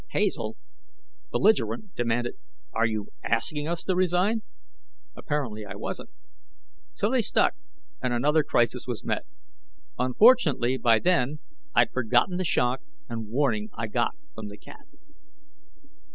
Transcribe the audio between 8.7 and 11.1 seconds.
was met. Unfortunately, by